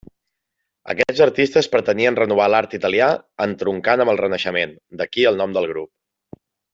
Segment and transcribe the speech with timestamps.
[0.93, 3.09] Aquests artistes pretenien renovar l'art italià
[3.47, 6.41] entroncant amb el Renaixement, d'aquí el nom del grup.